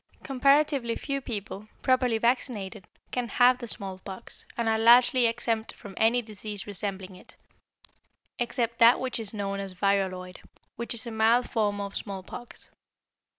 [0.23, 6.23] Comparatively few people, properly vaccinated, can have the smallpox, and are largely exempt from any
[6.23, 7.35] disease resembling it,
[8.39, 10.37] except that which is known as varioloid,
[10.75, 12.71] which is a mild form of smallpox.